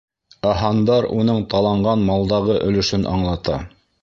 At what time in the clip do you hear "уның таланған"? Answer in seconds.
1.17-2.09